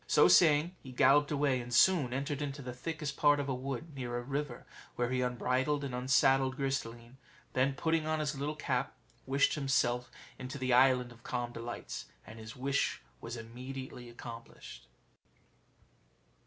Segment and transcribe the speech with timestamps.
[0.07, 3.93] So saying, he galloped away, and soon entered into the thickest part of a wood,
[3.93, 7.17] near a river where he unbridled and unsaddled Gris de line;
[7.53, 8.95] then, putting on his little cap,
[9.27, 10.09] wished himself
[10.39, 14.87] in the Island of Calm Delights, and his wish was immediately accomplished.